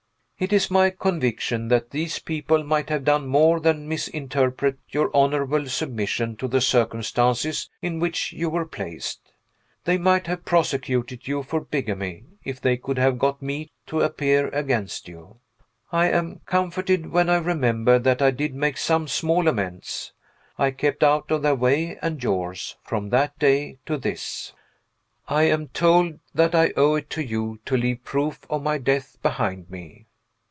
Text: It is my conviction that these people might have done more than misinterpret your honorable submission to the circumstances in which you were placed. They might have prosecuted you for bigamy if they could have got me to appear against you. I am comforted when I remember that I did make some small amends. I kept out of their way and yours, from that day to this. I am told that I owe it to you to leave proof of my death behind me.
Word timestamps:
It 0.43 0.51
is 0.51 0.71
my 0.71 0.89
conviction 0.89 1.67
that 1.67 1.91
these 1.91 2.17
people 2.17 2.63
might 2.63 2.89
have 2.89 3.03
done 3.05 3.27
more 3.27 3.59
than 3.59 3.87
misinterpret 3.87 4.79
your 4.89 5.15
honorable 5.15 5.67
submission 5.67 6.35
to 6.37 6.47
the 6.47 6.61
circumstances 6.61 7.69
in 7.79 7.99
which 7.99 8.33
you 8.33 8.49
were 8.49 8.65
placed. 8.65 9.33
They 9.83 9.99
might 9.99 10.25
have 10.25 10.43
prosecuted 10.43 11.27
you 11.27 11.43
for 11.43 11.59
bigamy 11.61 12.23
if 12.43 12.59
they 12.59 12.75
could 12.75 12.97
have 12.97 13.19
got 13.19 13.43
me 13.43 13.69
to 13.85 14.01
appear 14.01 14.47
against 14.47 15.07
you. 15.07 15.37
I 15.91 16.07
am 16.09 16.41
comforted 16.47 17.11
when 17.11 17.29
I 17.29 17.37
remember 17.37 17.99
that 17.99 18.19
I 18.23 18.31
did 18.31 18.55
make 18.55 18.77
some 18.77 19.07
small 19.07 19.47
amends. 19.47 20.11
I 20.57 20.71
kept 20.71 21.03
out 21.03 21.29
of 21.29 21.43
their 21.43 21.53
way 21.53 21.99
and 22.01 22.23
yours, 22.23 22.77
from 22.83 23.09
that 23.09 23.37
day 23.37 23.77
to 23.85 23.95
this. 23.95 24.53
I 25.27 25.43
am 25.43 25.67
told 25.67 26.17
that 26.33 26.55
I 26.55 26.73
owe 26.75 26.95
it 26.95 27.11
to 27.11 27.23
you 27.23 27.59
to 27.65 27.77
leave 27.77 28.03
proof 28.03 28.39
of 28.49 28.63
my 28.63 28.79
death 28.79 29.19
behind 29.21 29.69
me. 29.69 30.07